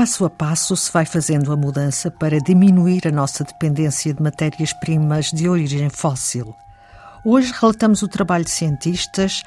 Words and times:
passo 0.00 0.24
a 0.24 0.30
passo 0.30 0.74
se 0.78 0.90
vai 0.90 1.04
fazendo 1.04 1.52
a 1.52 1.56
mudança 1.58 2.10
para 2.10 2.40
diminuir 2.40 3.06
a 3.06 3.10
nossa 3.10 3.44
dependência 3.44 4.14
de 4.14 4.22
matérias-primas 4.22 5.30
de 5.30 5.46
origem 5.46 5.90
fóssil. 5.90 6.56
Hoje 7.22 7.52
relatamos 7.52 8.00
o 8.00 8.08
trabalho 8.08 8.46
de 8.46 8.50
cientistas 8.50 9.42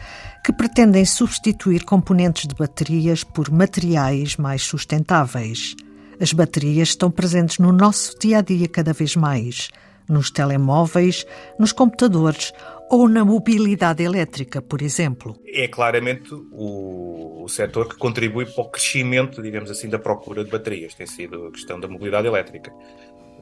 que 0.45 0.53
pretendem 0.53 1.05
substituir 1.05 1.83
componentes 1.83 2.47
de 2.47 2.53
baterias 2.53 3.23
por 3.23 3.49
materiais 3.49 4.37
mais 4.37 4.61
sustentáveis. 4.61 5.75
As 6.21 6.31
baterias 6.31 6.89
estão 6.89 7.09
presentes 7.09 7.57
no 7.57 7.71
nosso 7.71 8.15
dia 8.19 8.37
a 8.37 8.41
dia 8.41 8.67
cada 8.67 8.93
vez 8.93 9.15
mais, 9.15 9.69
nos 10.07 10.29
telemóveis, 10.29 11.25
nos 11.57 11.71
computadores 11.71 12.53
ou 12.93 13.09
na 13.09 13.25
mobilidade 13.25 14.03
elétrica, 14.03 14.61
por 14.61 14.79
exemplo. 14.79 15.35
É 15.47 15.67
claramente 15.67 16.31
o, 16.51 17.43
o 17.43 17.49
setor 17.49 17.89
que 17.89 17.97
contribui 17.97 18.45
para 18.45 18.63
o 18.63 18.69
crescimento, 18.69 19.41
digamos 19.41 19.71
assim, 19.71 19.89
da 19.89 19.97
procura 19.97 20.43
de 20.43 20.51
baterias. 20.51 20.93
Tem 20.93 21.07
sido 21.07 21.47
a 21.47 21.51
questão 21.51 21.79
da 21.79 21.87
mobilidade 21.87 22.27
elétrica. 22.27 22.71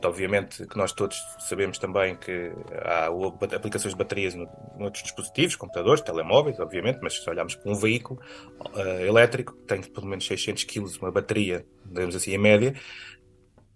Obviamente 0.06 0.66
que 0.66 0.78
nós 0.78 0.94
todos 0.94 1.18
sabemos 1.50 1.78
também 1.78 2.16
que 2.16 2.50
há 2.82 3.10
aplicações 3.54 3.94
de 3.94 3.98
baterias 3.98 4.36
noutros 4.80 5.04
dispositivos, 5.04 5.58
computadores, 5.58 6.02
telemóveis, 6.02 6.58
obviamente, 6.58 7.00
mas 7.02 7.22
se 7.22 7.30
olharmos 7.30 7.54
para 7.54 7.70
um 7.70 7.76
veículo 7.76 8.22
uh, 8.74 9.06
elétrico 9.06 9.54
que 9.54 9.66
tem 9.66 9.82
pelo 9.82 10.08
menos 10.08 10.26
600 10.26 10.64
kg, 10.64 10.86
uma 11.02 11.12
bateria, 11.12 11.66
digamos 11.86 12.16
assim, 12.16 12.32
em 12.32 12.38
média, 12.38 12.74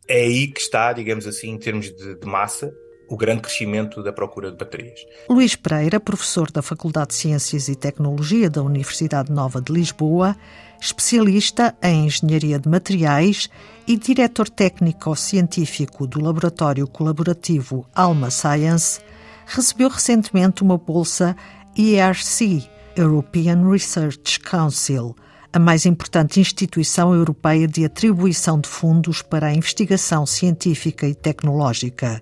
é 0.07 0.21
aí 0.21 0.47
que 0.47 0.61
está, 0.61 0.93
digamos 0.93 1.27
assim, 1.27 1.49
em 1.49 1.57
termos 1.57 1.93
de, 1.93 2.15
de 2.15 2.25
massa, 2.25 2.73
o 3.09 3.17
grande 3.17 3.41
crescimento 3.41 4.01
da 4.03 4.11
procura 4.11 4.51
de 4.51 4.57
baterias. 4.57 4.99
Luís 5.29 5.55
Pereira, 5.55 5.99
professor 5.99 6.51
da 6.51 6.61
Faculdade 6.61 7.09
de 7.09 7.15
Ciências 7.15 7.67
e 7.67 7.75
Tecnologia 7.75 8.49
da 8.49 8.63
Universidade 8.63 9.31
Nova 9.31 9.61
de 9.61 9.71
Lisboa, 9.71 10.35
especialista 10.81 11.75
em 11.81 12.05
engenharia 12.05 12.59
de 12.59 12.69
materiais 12.69 13.49
e 13.87 13.95
diretor 13.97 14.49
técnico-científico 14.49 16.07
do 16.07 16.21
laboratório 16.21 16.87
colaborativo 16.87 17.85
Alma 17.93 18.29
Science, 18.29 18.99
recebeu 19.45 19.89
recentemente 19.89 20.63
uma 20.63 20.77
bolsa 20.77 21.35
ERC, 21.77 22.67
European 22.95 23.69
Research 23.69 24.39
Council, 24.39 25.15
a 25.51 25.59
mais 25.59 25.85
importante 25.85 26.39
instituição 26.39 27.13
europeia 27.13 27.67
de 27.67 27.85
atribuição 27.85 28.59
de 28.59 28.67
fundos 28.67 29.21
para 29.21 29.47
a 29.47 29.53
investigação 29.53 30.25
científica 30.25 31.07
e 31.07 31.15
tecnológica. 31.15 32.21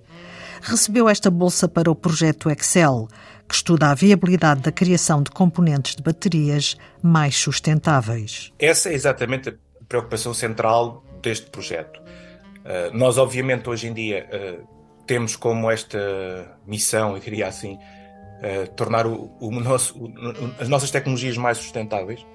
Recebeu 0.66 1.09
esta 1.09 1.30
bolsa 1.30 1.67
para 1.67 1.92
o 1.92 1.95
projeto 1.95 2.50
Excel, 2.50 3.09
que 3.50 3.53
estuda 3.53 3.92
a 3.92 3.94
viabilidade 3.94 4.61
da 4.61 4.72
criação 4.72 5.22
de 5.22 5.30
componentes 5.30 5.94
de 5.94 6.02
baterias 6.02 6.78
mais 7.02 7.36
sustentáveis. 7.36 8.53
Essa 8.58 8.89
é 8.89 8.94
exatamente 8.94 9.50
a 9.50 9.53
preocupação 9.89 10.34
central 10.34 11.03
deste 11.22 11.50
projeto. 11.50 12.00
Uh, 12.00 12.97
nós, 12.97 13.17
obviamente, 13.17 13.69
hoje 13.69 13.88
em 13.88 13.94
dia 13.94 14.25
uh, 14.31 14.66
temos 15.06 15.36
como 15.36 15.69
esta 15.69 16.58
missão, 16.66 17.14
eu 17.14 17.19
diria 17.19 17.47
assim, 17.47 17.73
uh, 17.73 18.72
tornar 18.73 19.06
o, 19.06 19.36
o 19.41 19.52
nosso, 19.52 20.02
o, 20.02 20.14
as 20.61 20.69
nossas 20.69 20.89
tecnologias 20.89 21.36
mais 21.36 21.58
sustentáveis 21.58 22.25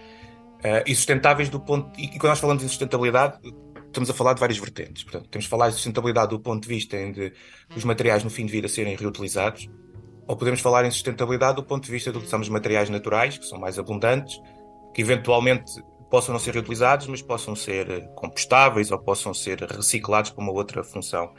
e 0.84 0.93
sustentáveis 0.93 1.49
do 1.49 1.61
ponto. 1.61 1.89
E, 1.99 2.09
quando 2.19 2.31
nós 2.31 2.41
falamos 2.41 2.65
em 2.65 2.69
sustentabilidade, 2.69 3.39
estamos 3.89 4.08
a 4.08 4.14
falar 4.14 4.34
de 4.34 4.41
várias 4.41 4.58
vertentes. 4.58 5.03
Portanto, 5.03 5.28
temos 5.28 5.44
de 5.44 5.50
falar 5.50 5.69
de 5.69 5.75
sustentabilidade 5.75 6.31
do 6.31 6.41
ponto 6.41 6.62
de 6.62 6.69
vista 6.69 6.97
de 6.97 7.33
os 7.75 7.84
materiais 7.84 8.22
no 8.22 8.31
fim 8.31 8.47
de 8.47 8.53
vida 8.53 8.69
serem 8.69 8.97
reutilizados, 8.97 9.69
ou 10.27 10.36
podemos 10.36 10.61
falar 10.61 10.84
em 10.84 10.91
sustentabilidade 10.91 11.56
do 11.56 11.64
ponto 11.64 11.84
de 11.84 11.91
vista 11.91 12.11
de 12.11 12.19
utilizarmos 12.19 12.48
materiais 12.48 12.91
naturais, 12.91 13.39
que 13.39 13.47
são 13.47 13.59
mais 13.59 13.78
abundantes, 13.78 14.39
que 14.94 15.00
eventualmente 15.00 15.72
possam 16.10 16.32
não 16.32 16.41
ser 16.41 16.54
reutilizados, 16.54 17.06
mas 17.06 17.22
possam 17.22 17.54
ser 17.54 17.91
eh, 17.91 18.00
compostáveis 18.15 18.91
ou 18.91 18.99
possam 18.99 19.34
ser 19.34 19.60
reciclados 19.60 20.31
para 20.31 20.43
uma 20.43 20.53
outra 20.53 20.82
função, 20.82 21.34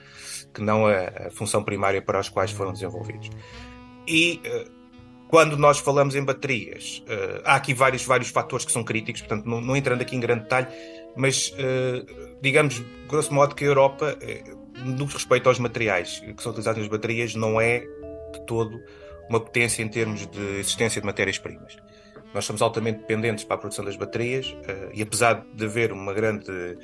que 0.54 0.62
não 0.62 0.86
a, 0.86 1.30
função 1.31 1.64
primária 1.64 2.02
para 2.02 2.20
as 2.20 2.30
quais 2.30 2.52
foram 2.52 2.72
desenvolvidos. 2.72 3.30
E 4.08 4.42
uh, 4.46 4.79
quando 5.30 5.56
nós 5.58 5.78
falamos 5.78 6.16
em 6.16 6.24
baterias, 6.24 7.04
uh, 7.06 7.42
há 7.46 7.56
aqui 7.56 7.72
vários, 7.72 8.04
vários 8.04 8.30
fatores 8.30 8.66
que 8.66 8.72
são 8.72 8.84
críticos, 8.84 9.22
portanto, 9.22 9.46
não, 9.46 9.62
não 9.62 9.78
entrando 9.78 10.02
aqui 10.02 10.16
em 10.16 10.20
grande 10.20 10.42
detalhe, 10.42 10.68
mas 11.16 11.50
uh, 11.52 12.36
digamos, 12.42 12.84
grosso 13.08 13.32
modo, 13.32 13.54
que 13.54 13.64
a 13.64 13.68
Europa, 13.68 14.18
uh, 14.18 14.80
no 14.84 15.08
que 15.08 15.14
respeita 15.14 15.48
aos 15.48 15.60
materiais 15.60 16.20
que 16.36 16.42
são 16.42 16.52
utilizados 16.52 16.80
nas 16.82 16.90
baterias, 16.90 17.36
não 17.36 17.62
é 17.62 17.82
de 18.34 18.44
todo 18.48 18.82
uma 19.30 19.40
potência 19.40 19.84
em 19.84 19.88
termos 19.88 20.26
de 20.26 20.42
existência 20.58 21.00
de 21.00 21.06
matérias-primas. 21.06 21.78
Nós 22.34 22.46
somos 22.46 22.64
altamente 22.64 23.02
dependentes 23.02 23.44
para 23.44 23.56
a 23.56 23.60
produção 23.60 23.86
das 23.86 23.96
baterias 23.96 24.56
e 24.94 25.02
apesar 25.02 25.46
de 25.54 25.66
haver 25.66 25.92
uma 25.92 26.14
grande 26.14 26.78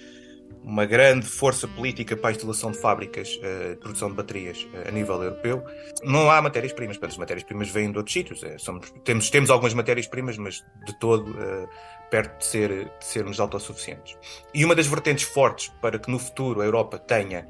uma 0.65 0.83
grande 0.83 1.27
força 1.27 1.67
política 1.67 2.17
para 2.17 2.31
a 2.31 2.33
instalação 2.33 2.71
de 2.71 2.79
fábricas 2.79 3.37
uh, 3.37 3.69
de 3.69 3.75
produção 3.75 4.09
de 4.09 4.15
baterias 4.15 4.63
uh, 4.63 4.87
a 4.87 4.91
nível 4.91 5.21
europeu. 5.21 5.63
Não 6.03 6.29
há 6.31 6.41
matérias-primas, 6.41 6.97
as 6.99 7.17
matérias-primas 7.17 7.69
vêm 7.69 7.91
de 7.91 7.97
outros 7.99 8.13
sítios. 8.13 8.43
É, 8.43 8.57
somos, 8.57 8.91
temos, 9.03 9.29
temos 9.29 9.51
algumas 9.51 9.75
matérias-primas, 9.75 10.37
mas 10.37 10.65
de 10.85 10.99
todo 10.99 11.35
perto 12.09 12.39
de, 12.39 12.45
ser, 12.45 12.85
de 12.85 13.05
sermos 13.05 13.39
autossuficientes. 13.39 14.17
E 14.53 14.65
uma 14.65 14.73
das 14.73 14.87
vertentes 14.87 15.25
fortes 15.25 15.71
para 15.81 15.99
que 15.99 16.09
no 16.09 16.17
futuro 16.17 16.61
a 16.61 16.65
Europa 16.65 16.97
tenha 16.97 17.47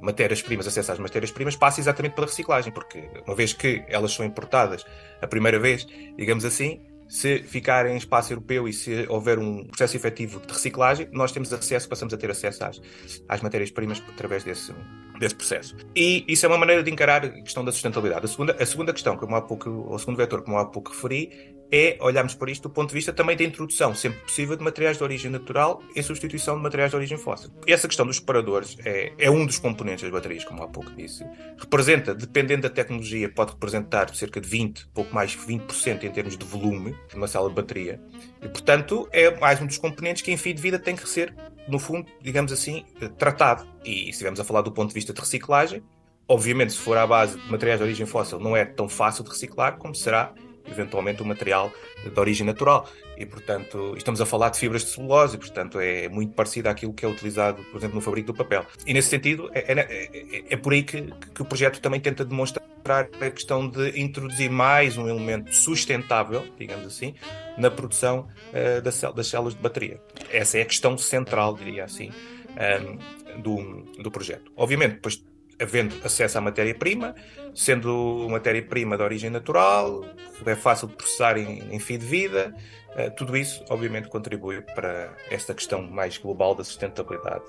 matérias-primas, 0.00 0.66
acesso 0.66 0.92
às 0.92 0.98
matérias-primas, 0.98 1.56
passa 1.56 1.80
exatamente 1.80 2.14
pela 2.14 2.26
reciclagem, 2.26 2.72
porque 2.72 3.08
uma 3.26 3.34
vez 3.34 3.52
que 3.52 3.84
elas 3.88 4.12
são 4.12 4.24
importadas 4.26 4.84
a 5.22 5.26
primeira 5.26 5.58
vez, 5.58 5.86
digamos 6.16 6.44
assim, 6.44 6.80
se 7.08 7.42
ficar 7.42 7.86
em 7.86 7.96
espaço 7.96 8.32
europeu 8.32 8.66
e 8.68 8.72
se 8.72 9.06
houver 9.08 9.38
um 9.38 9.64
processo 9.64 9.96
efetivo 9.96 10.40
de 10.40 10.52
reciclagem, 10.52 11.08
nós 11.12 11.32
temos 11.32 11.52
acesso, 11.52 11.88
passamos 11.88 12.12
a 12.14 12.16
ter 12.16 12.30
acesso 12.30 12.64
às, 12.64 12.80
às 13.28 13.40
matérias-primas 13.40 14.02
através 14.08 14.44
desse, 14.44 14.72
desse 15.18 15.34
processo. 15.34 15.76
E 15.94 16.24
isso 16.26 16.44
é 16.46 16.48
uma 16.48 16.58
maneira 16.58 16.82
de 16.82 16.90
encarar 16.90 17.24
a 17.24 17.30
questão 17.30 17.64
da 17.64 17.72
sustentabilidade. 17.72 18.24
A 18.24 18.28
segunda, 18.28 18.56
a 18.58 18.66
segunda 18.66 18.92
questão, 18.92 19.16
como 19.16 19.36
há 19.36 19.42
pouco, 19.42 19.70
o 19.70 19.98
segundo 19.98 20.16
vetor, 20.16 20.42
como 20.42 20.58
há 20.58 20.64
pouco 20.66 20.90
referi, 20.90 21.54
é 21.70 21.96
olharmos 22.00 22.34
para 22.34 22.50
isto 22.50 22.68
do 22.68 22.70
ponto 22.70 22.88
de 22.88 22.94
vista 22.94 23.12
também 23.12 23.36
da 23.36 23.44
introdução, 23.44 23.94
sempre 23.94 24.20
possível, 24.20 24.56
de 24.56 24.62
materiais 24.62 24.96
de 24.96 25.02
origem 25.02 25.30
natural 25.30 25.82
em 25.94 26.02
substituição 26.02 26.56
de 26.56 26.62
materiais 26.62 26.90
de 26.90 26.96
origem 26.96 27.18
fóssil. 27.18 27.50
Essa 27.66 27.88
questão 27.88 28.06
dos 28.06 28.16
separadores 28.16 28.76
é, 28.84 29.12
é 29.18 29.30
um 29.30 29.44
dos 29.44 29.58
componentes 29.58 30.02
das 30.02 30.12
baterias, 30.12 30.44
como 30.44 30.62
há 30.62 30.68
pouco 30.68 30.90
disse. 30.92 31.24
Representa, 31.58 32.14
dependendo 32.14 32.62
da 32.62 32.70
tecnologia, 32.70 33.28
pode 33.28 33.52
representar 33.52 34.14
cerca 34.14 34.40
de 34.40 34.48
20, 34.48 34.88
pouco 34.88 35.14
mais 35.14 35.34
que 35.34 35.46
20% 35.46 36.04
em 36.04 36.10
termos 36.10 36.36
de 36.36 36.44
volume 36.44 36.94
de 37.08 37.16
uma 37.16 37.26
célula 37.26 37.50
de 37.50 37.56
bateria. 37.56 38.00
E, 38.42 38.48
portanto, 38.48 39.08
é 39.12 39.30
mais 39.38 39.60
um 39.60 39.66
dos 39.66 39.78
componentes 39.78 40.22
que, 40.22 40.30
em 40.30 40.36
fim 40.36 40.54
de 40.54 40.62
vida, 40.62 40.78
tem 40.78 40.94
que 40.94 41.08
ser, 41.08 41.34
no 41.68 41.78
fundo, 41.78 42.10
digamos 42.20 42.52
assim, 42.52 42.84
tratado. 43.18 43.66
E 43.84 44.04
se 44.04 44.10
estivermos 44.10 44.40
a 44.40 44.44
falar 44.44 44.62
do 44.62 44.72
ponto 44.72 44.88
de 44.88 44.94
vista 44.94 45.12
de 45.12 45.20
reciclagem, 45.20 45.82
obviamente, 46.28 46.72
se 46.72 46.78
for 46.78 46.96
à 46.96 47.06
base 47.06 47.38
de 47.38 47.50
materiais 47.50 47.80
de 47.80 47.84
origem 47.84 48.06
fóssil, 48.06 48.38
não 48.38 48.56
é 48.56 48.64
tão 48.64 48.88
fácil 48.88 49.24
de 49.24 49.30
reciclar 49.30 49.76
como 49.76 49.94
será 49.94 50.32
eventualmente 50.66 51.22
um 51.22 51.26
material 51.26 51.72
de 52.02 52.18
origem 52.18 52.46
natural. 52.46 52.88
E, 53.16 53.24
portanto, 53.24 53.94
estamos 53.96 54.20
a 54.20 54.26
falar 54.26 54.48
de 54.48 54.58
fibras 54.58 54.84
de 54.84 54.90
celulose, 54.90 55.38
portanto, 55.38 55.78
é 55.78 56.08
muito 56.08 56.32
parecido 56.34 56.68
àquilo 56.68 56.92
que 56.92 57.04
é 57.04 57.08
utilizado, 57.08 57.62
por 57.70 57.78
exemplo, 57.78 57.96
no 57.96 58.00
fabrico 58.00 58.32
do 58.32 58.34
papel. 58.34 58.66
E, 58.86 58.92
nesse 58.92 59.08
sentido, 59.08 59.50
é, 59.52 59.72
é, 59.72 59.80
é, 59.80 60.44
é 60.50 60.56
por 60.56 60.72
aí 60.72 60.82
que, 60.82 61.02
que, 61.32 61.42
o 61.42 61.44
projeto 61.44 61.80
também 61.80 62.00
tenta 62.00 62.24
demonstrar 62.24 62.64
a 62.84 63.30
questão 63.30 63.68
de 63.68 64.00
introduzir 64.00 64.50
mais 64.50 64.98
um 64.98 65.08
elemento 65.08 65.54
sustentável, 65.54 66.44
digamos 66.58 66.86
assim, 66.86 67.14
na 67.56 67.70
produção 67.70 68.28
uh, 68.52 68.82
das, 68.82 69.00
das 69.00 69.26
células 69.28 69.54
de 69.54 69.60
bateria. 69.60 70.00
Essa 70.30 70.58
é 70.58 70.62
a 70.62 70.66
questão 70.66 70.98
central, 70.98 71.54
diria 71.54 71.84
assim, 71.84 72.10
um, 72.10 72.60
ehm, 72.60 73.40
do, 73.40 74.02
do 74.02 74.10
projeto. 74.10 74.52
Obviamente, 74.56 74.94
depois 74.94 75.22
havendo 75.60 75.94
acesso 76.04 76.38
à 76.38 76.40
matéria-prima, 76.40 77.14
sendo 77.54 78.26
matéria-prima 78.28 78.96
de 78.96 79.02
origem 79.02 79.30
natural, 79.30 80.04
é 80.44 80.54
fácil 80.54 80.88
de 80.88 80.96
processar 80.96 81.36
em, 81.38 81.74
em 81.74 81.78
fim 81.78 81.98
de 81.98 82.06
vida, 82.06 82.54
uh, 82.90 83.10
tudo 83.16 83.36
isso, 83.36 83.64
obviamente, 83.68 84.08
contribui 84.08 84.60
para 84.60 85.12
esta 85.30 85.54
questão 85.54 85.82
mais 85.82 86.18
global 86.18 86.54
da 86.54 86.64
sustentabilidade. 86.64 87.44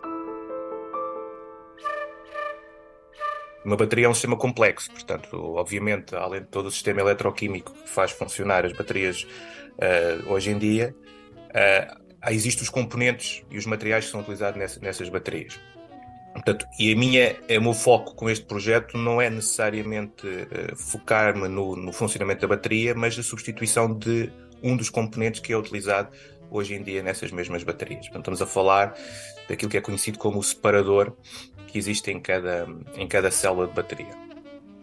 Uma 3.66 3.75
bateria 3.75 4.06
é 4.06 4.10
um 4.10 4.13
sistema 4.13 4.38
complexo, 4.38 4.92
portanto, 4.92 5.36
obviamente, 5.56 6.16
além 6.16 6.42
de 6.42 6.48
todo 6.48 6.68
o 6.68 6.72
sistema 6.72 7.01
eletroquímico 7.01 7.74
que 7.74 7.90
faz 7.90 8.12
funcionar 8.12 8.63
as 8.63 8.74
baterias 8.74 9.24
uh, 9.24 10.31
hoje 10.31 10.51
em 10.51 10.60
dia, 10.60 10.96
uh, 11.50 12.06
existem 12.31 12.62
os 12.62 12.69
componentes 12.69 13.44
e 13.50 13.58
os 13.58 13.66
materiais 13.66 14.06
que 14.06 14.12
são 14.12 14.19
utilizados 14.19 14.60
nessa, 14.60 14.80
nessas 14.80 15.10
baterias. 15.10 15.60
Portanto, 16.36 16.68
e 16.78 16.92
a 16.92 16.96
minha, 16.98 17.36
o 17.58 17.62
meu 17.62 17.74
foco 17.74 18.14
com 18.14 18.30
este 18.30 18.46
projeto 18.46 18.98
não 18.98 19.22
é 19.22 19.30
necessariamente 19.30 20.28
uh, 20.28 20.76
focar-me 20.76 21.48
no, 21.48 21.78
no, 21.78 21.94
funcionamento 21.94 22.42
da 22.42 22.48
bateria, 22.48 22.94
mas 22.94 23.18
a 23.18 23.24
substituição 23.24 23.92
de 23.98 24.30
um 24.62 24.76
dos 24.76 24.90
componentes 24.90 25.40
que 25.40 25.54
é 25.54 25.58
utilizado 25.58 26.10
hoje 26.52 26.76
em 26.76 26.84
dia 26.84 27.02
nessas 27.02 27.32
mesmas 27.32 27.64
baterias. 27.64 28.08
Portanto, 28.08 28.34
estamos 28.34 28.42
a 28.42 28.46
falar 28.46 28.94
daquilo 29.48 29.72
que 29.72 29.78
é 29.78 29.82
conhecido 29.82 30.20
como 30.20 30.40
o 30.40 30.44
separador 30.44 31.16
que 31.68 31.78
existe 31.78 32.12
em 32.12 32.20
cada, 32.20 32.68
em 32.98 33.08
cada 33.08 33.32
célula 33.32 33.68
de 33.68 33.74
bateria. 33.74 34.26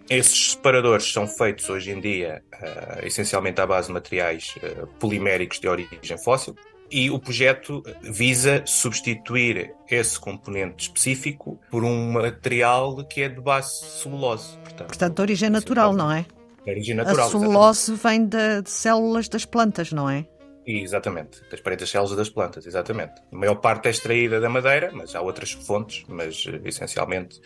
Esses 0.08 0.52
separadores 0.52 1.12
são 1.12 1.26
feitos 1.26 1.69
hoje 1.69 1.90
em 1.90 2.00
dia 2.00 2.43
uh, 2.54 3.06
essencialmente 3.06 3.60
à 3.60 3.66
base 3.66 3.88
de 3.88 3.93
materiais 3.93 4.54
uh, 4.56 4.87
poliméricos 4.99 5.60
de 5.60 5.69
origem 5.69 6.19
fóssil, 6.19 6.56
e 6.92 7.10
o 7.10 7.18
projeto 7.18 7.82
visa 8.02 8.62
substituir 8.66 9.74
esse 9.90 10.20
componente 10.20 10.84
específico 10.84 11.58
por 11.70 11.82
um 11.82 12.12
material 12.12 13.02
que 13.04 13.22
é 13.22 13.28
de 13.30 13.40
base 13.40 13.82
celulose. 14.02 14.58
Portanto, 14.58 14.86
portanto 14.88 15.16
de 15.16 15.22
origem 15.22 15.48
natural, 15.50 15.94
não 15.94 16.12
é? 16.12 16.26
De 16.64 16.70
origem 16.70 16.94
natural. 16.94 17.26
A 17.26 17.30
celulose 17.30 17.92
exatamente. 17.92 18.02
vem 18.02 18.26
de, 18.26 18.62
de 18.62 18.70
células 18.70 19.28
das 19.28 19.46
plantas, 19.46 19.90
não 19.90 20.08
é? 20.08 20.26
Exatamente, 20.67 21.41
das 21.50 21.61
paredes 21.61 21.91
células 21.91 22.17
das 22.17 22.31
plantas, 22.31 22.67
exatamente. 22.67 23.20
A 23.32 23.37
maior 23.37 23.56
parte 23.56 23.88
é 23.88 23.91
extraída 23.91 24.41
da 24.41 24.49
madeira, 24.49 24.91
mas 24.93 25.14
há 25.14 25.20
outras 25.20 25.53
fontes, 25.53 26.05
mas 26.09 26.44
eh, 26.47 26.61
essencialmente 26.64 27.41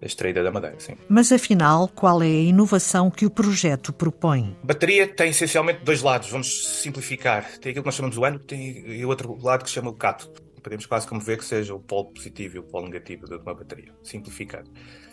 é 0.00 0.06
extraída 0.06 0.42
da 0.42 0.50
madeira, 0.50 0.78
sim. 0.78 0.94
Mas 1.08 1.32
afinal, 1.32 1.88
qual 1.88 2.22
é 2.22 2.26
a 2.26 2.28
inovação 2.28 3.10
que 3.10 3.24
o 3.24 3.30
projeto 3.30 3.92
propõe? 3.92 4.56
A 4.62 4.66
bateria 4.66 5.06
tem 5.06 5.30
essencialmente 5.30 5.82
dois 5.84 6.02
lados, 6.02 6.30
vamos 6.30 6.80
simplificar. 6.80 7.44
Tem 7.58 7.70
aquilo 7.70 7.82
que 7.82 7.88
nós 7.88 7.94
chamamos 7.94 8.18
o 8.18 8.24
ânodo 8.24 8.54
e 8.54 9.04
o 9.04 9.08
outro 9.08 9.36
lado 9.42 9.64
que 9.64 9.70
se 9.70 9.74
chama 9.74 9.90
o 9.90 9.94
cátodo. 9.94 10.42
Podemos 10.62 10.84
quase 10.84 11.06
como 11.06 11.20
ver 11.20 11.38
que 11.38 11.44
seja 11.44 11.74
o 11.74 11.80
polo 11.80 12.12
positivo 12.12 12.56
e 12.56 12.58
o 12.58 12.62
polo 12.62 12.86
negativo 12.86 13.26
de 13.26 13.36
uma 13.36 13.54
bateria, 13.54 13.94
simplificado. 14.02 14.70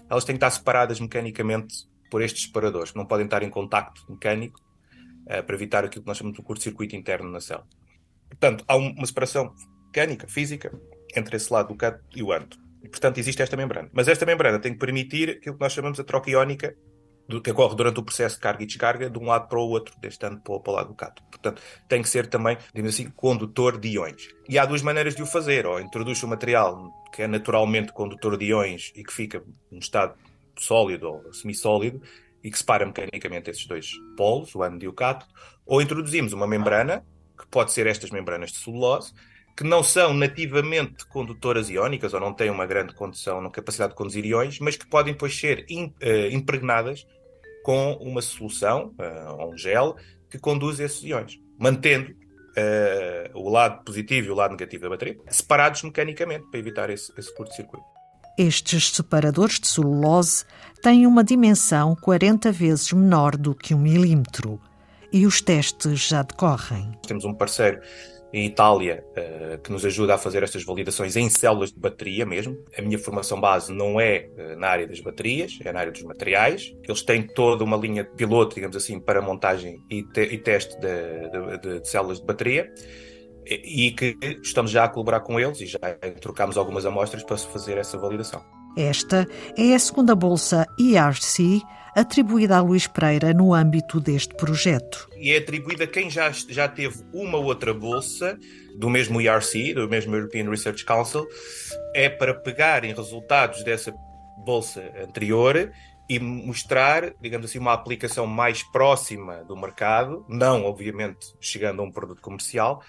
Elas 0.10 0.26
têm 0.26 0.36
que 0.36 0.38
estar 0.38 0.52
separadas 0.52 1.00
mecanicamente 1.00 1.88
por 2.12 2.22
estes 2.22 2.44
separadores, 2.44 2.92
que 2.92 2.98
não 2.98 3.06
podem 3.06 3.26
estar 3.26 3.44
em 3.44 3.50
contacto 3.50 4.02
mecânico 4.10 4.67
uh, 5.28 5.44
para 5.44 5.56
evitar 5.56 5.86
aquilo 5.86 6.02
que 6.04 6.08
nós 6.08 6.18
chamamos 6.18 6.38
de 6.38 6.44
curto-circuito 6.44 6.96
interno 6.96 7.30
na 7.30 7.40
célula. 7.40 7.68
Portanto, 8.30 8.64
há 8.68 8.76
uma 8.76 9.06
separação 9.06 9.54
mecânica, 9.86 10.28
física, 10.28 10.72
entre 11.16 11.38
esse 11.38 11.52
lado 11.52 11.70
do 11.70 11.76
cátodo 11.76 12.04
e 12.16 12.24
o 12.24 12.32
ânodo. 12.32 12.58
E, 12.84 12.90
portanto, 12.90 13.18
existe 13.18 13.42
esta 13.42 13.58
membrana. 13.58 13.90
Mas 13.94 14.08
esta 14.08 14.26
membrana 14.26 14.60
tem 14.60 14.74
que 14.74 14.80
permitir 14.80 15.30
aquilo 15.32 15.56
que 15.56 15.62
nós 15.62 15.74
chamamos 15.74 15.98
de 15.98 16.04
troca 16.04 16.30
iónica, 16.30 16.76
do 17.28 17.42
que 17.42 17.52
ocorre 17.52 17.76
durante 17.76 18.00
o 18.00 18.04
processo 18.04 18.36
de 18.36 18.42
carga 18.42 18.64
e 18.64 18.66
descarga, 18.66 19.10
de 19.10 19.20
um 19.20 19.26
lado 19.26 19.50
para 19.50 19.60
o 19.60 19.68
outro, 19.68 19.94
deste 20.00 20.26
ano 20.26 20.40
para 20.40 20.72
o 20.72 20.74
lado 20.74 20.90
do 20.90 20.96
cátodo. 20.96 21.28
Portanto, 21.30 21.62
tem 21.90 22.02
que 22.02 22.08
ser 22.08 22.28
também, 22.28 22.58
digamos 22.74 22.94
assim, 22.94 23.10
condutor 23.10 23.78
de 23.78 23.90
íons. 23.90 24.30
E 24.48 24.58
há 24.58 24.66
duas 24.66 24.82
maneiras 24.82 25.16
de 25.16 25.22
o 25.22 25.26
fazer. 25.26 25.66
Ou 25.66 25.80
introduz 25.80 26.24
um 26.24 26.28
material 26.28 26.90
que 27.12 27.24
é 27.24 27.28
naturalmente 27.28 27.92
condutor 27.92 28.38
de 28.38 28.46
íons 28.46 28.94
e 28.96 29.04
que 29.04 29.12
fica 29.12 29.44
num 29.70 29.80
estado 29.80 30.16
sólido 30.58 31.08
ou 31.08 31.34
semissólido, 31.34 32.02
e 32.48 32.50
que 32.50 32.58
separa 32.58 32.86
mecanicamente 32.86 33.50
esses 33.50 33.66
dois 33.66 33.92
polos, 34.16 34.56
o 34.56 34.64
ânodo 34.64 34.86
e 34.86 34.88
o 34.88 34.94
cátodo, 34.94 35.30
ou 35.66 35.82
introduzimos 35.82 36.32
uma 36.32 36.48
membrana, 36.48 37.06
que 37.38 37.46
pode 37.48 37.74
ser 37.74 37.86
estas 37.88 38.10
membranas 38.10 38.54
de 38.54 38.60
celulose, 38.60 39.12
que 39.56 39.66
não 39.66 39.84
são 39.84 40.14
nativamente 40.14 41.06
condutoras 41.08 41.70
iónicas 41.70 42.14
ou 42.14 42.22
não 42.22 42.34
têm 42.34 42.50
uma 42.50 42.66
grande 42.66 42.96
condução, 42.96 43.40
uma 43.40 43.52
capacidade 43.52 43.92
de 43.92 43.98
conduzir 43.98 44.26
iões, 44.26 44.60
mas 44.60 44.78
que 44.78 44.88
podem 44.88 45.12
depois 45.12 45.38
ser 45.38 45.66
uh, 45.70 46.34
impregnadas 46.34 47.06
com 47.66 47.96
uma 47.96 48.22
solução, 48.22 48.96
uh, 48.98 49.42
ou 49.42 49.52
um 49.52 49.58
gel, 49.58 49.98
que 50.30 50.40
conduz 50.40 50.80
esses 50.80 51.04
iões, 51.04 51.38
mantendo 51.60 52.12
uh, 52.12 53.38
o 53.38 53.50
lado 53.50 53.84
positivo 53.84 54.28
e 54.28 54.32
o 54.32 54.36
lado 54.36 54.52
negativo 54.52 54.84
da 54.84 54.90
bateria 54.90 55.18
separados 55.28 55.84
mecanicamente 55.84 56.50
para 56.50 56.60
evitar 56.62 56.90
esse, 56.90 57.12
esse 57.18 57.36
curto-circuito. 57.36 57.97
Estes 58.38 58.92
separadores 58.92 59.60
de 59.60 59.68
celulose 59.68 60.46
têm 60.84 61.08
uma 61.08 61.24
dimensão 61.24 61.96
40 61.96 62.52
vezes 62.52 62.94
menor 62.94 63.36
do 63.36 63.56
que 63.56 63.74
um 63.74 63.80
milímetro 63.80 64.62
e 65.12 65.26
os 65.26 65.42
testes 65.42 66.08
já 66.08 66.22
decorrem. 66.22 66.92
Temos 67.08 67.26
um 67.26 67.34
parceiro 67.34 67.80
em 68.32 68.46
Itália 68.46 69.04
uh, 69.10 69.58
que 69.60 69.72
nos 69.72 69.84
ajuda 69.84 70.14
a 70.14 70.18
fazer 70.20 70.44
estas 70.44 70.64
validações 70.64 71.16
em 71.16 71.28
células 71.30 71.72
de 71.72 71.80
bateria 71.80 72.28
mesmo. 72.28 72.56
A 72.78 72.82
minha 72.84 73.00
formação 73.00 73.42
base 73.42 73.74
não 73.74 74.00
é 74.00 74.30
uh, 74.38 74.60
na 74.60 74.68
área 74.68 74.88
das 74.88 75.00
baterias, 75.00 75.58
é 75.66 75.74
na 75.74 75.80
área 75.80 75.92
dos 75.92 76.04
materiais. 76.04 76.76
Eles 76.84 77.02
têm 77.02 77.26
toda 77.26 77.64
uma 77.64 77.76
linha 77.76 78.06
piloto, 78.06 78.54
digamos 78.54 78.76
assim, 78.76 79.00
para 79.00 79.20
montagem 79.20 79.84
e, 79.90 80.04
te 80.04 80.22
e 80.22 80.38
teste 80.38 80.78
de, 80.80 81.58
de, 81.58 81.80
de 81.80 81.90
células 81.90 82.20
de 82.20 82.26
bateria 82.26 82.72
e 83.50 83.92
que 83.92 84.18
estamos 84.44 84.72
já 84.72 84.84
a 84.84 84.90
colaborar 84.90 85.22
com 85.22 85.40
eles 85.40 85.62
e 85.62 85.66
já 85.66 85.80
trocamos 86.22 86.58
algumas 86.58 86.86
amostras 86.86 87.24
para 87.24 87.38
se 87.38 87.48
fazer 87.48 87.78
essa 87.78 87.98
validação. 87.98 88.44
Esta 88.78 89.28
é 89.58 89.74
a 89.74 89.80
segunda 89.80 90.16
bolsa 90.16 90.66
ERC 90.80 91.62
atribuída 91.96 92.58
a 92.58 92.62
Luís 92.62 92.86
Pereira 92.86 93.34
no 93.34 93.56
âmbito 93.56 94.00
deste 94.00 94.36
projeto. 94.36 95.10
E 95.18 95.32
é 95.32 95.38
atribuída 95.38 95.86
a 95.86 95.88
quem 95.88 96.12
já, 96.12 96.30
já 96.30 96.68
teve 96.68 97.04
uma 97.12 97.40
outra 97.40 97.74
bolsa 97.74 98.38
do 98.78 98.88
mesmo 98.88 99.20
ERC, 99.20 99.74
do 99.74 99.90
mesmo 99.90 100.16
European 100.16 100.48
Research 100.48 100.86
Council, 100.86 101.26
é 101.96 102.08
para 102.08 102.36
pegar 102.36 102.84
em 102.84 102.94
resultados 102.94 103.64
dessa 103.64 103.92
bolsa 104.46 104.84
anterior 105.04 105.72
e 106.08 106.20
mostrar, 106.20 107.14
digamos 107.20 107.50
assim, 107.50 107.58
uma 107.58 107.74
aplicação 107.74 108.28
mais 108.28 108.62
próxima 108.62 109.44
do 109.44 109.58
mercado, 109.58 110.24
não, 110.30 110.66
obviamente, 110.66 111.26
chegando 111.42 111.82
a 111.82 111.86
um 111.86 111.92
produto 111.92 112.22
comercial, 112.22 112.82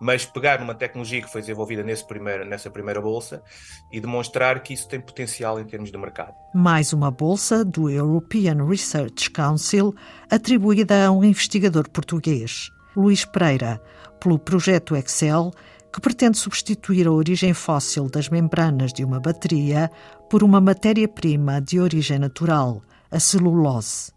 mas 0.00 0.26
pegar 0.26 0.60
numa 0.60 0.74
tecnologia 0.74 1.22
que 1.22 1.30
foi 1.30 1.40
desenvolvida 1.40 1.82
nesse 1.82 2.06
primeiro, 2.06 2.44
nessa 2.44 2.70
primeira 2.70 3.00
bolsa 3.00 3.42
e 3.90 4.00
demonstrar 4.00 4.62
que 4.62 4.74
isso 4.74 4.88
tem 4.88 5.00
potencial 5.00 5.58
em 5.58 5.64
termos 5.64 5.90
de 5.90 5.98
mercado. 5.98 6.34
Mais 6.54 6.92
uma 6.92 7.10
bolsa 7.10 7.64
do 7.64 7.88
European 7.88 8.66
Research 8.66 9.30
Council 9.30 9.94
atribuída 10.30 11.06
a 11.06 11.10
um 11.10 11.24
investigador 11.24 11.88
português, 11.88 12.70
Luís 12.94 13.24
Pereira, 13.24 13.80
pelo 14.20 14.38
projeto 14.38 14.96
Excel, 14.96 15.50
que 15.92 16.00
pretende 16.00 16.36
substituir 16.36 17.06
a 17.06 17.12
origem 17.12 17.54
fóssil 17.54 18.08
das 18.10 18.28
membranas 18.28 18.92
de 18.92 19.02
uma 19.02 19.18
bateria 19.18 19.90
por 20.28 20.42
uma 20.42 20.60
matéria-prima 20.60 21.60
de 21.60 21.80
origem 21.80 22.18
natural, 22.18 22.82
a 23.10 23.18
celulose. 23.18 24.12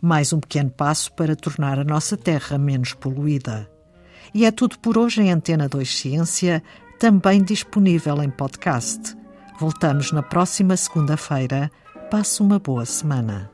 Mais 0.00 0.32
um 0.32 0.38
pequeno 0.38 0.70
passo 0.70 1.12
para 1.14 1.34
tornar 1.34 1.76
a 1.76 1.84
nossa 1.84 2.16
Terra 2.16 2.56
menos 2.56 2.94
poluída. 2.94 3.68
E 4.34 4.44
é 4.44 4.50
tudo 4.50 4.78
por 4.78 4.98
hoje 4.98 5.22
em 5.22 5.32
Antena 5.32 5.68
2 5.68 5.88
Ciência, 5.88 6.62
também 6.98 7.42
disponível 7.42 8.22
em 8.22 8.30
podcast. 8.30 9.16
Voltamos 9.58 10.12
na 10.12 10.22
próxima 10.22 10.76
segunda-feira. 10.76 11.70
Passe 12.10 12.40
uma 12.40 12.58
boa 12.58 12.84
semana. 12.84 13.50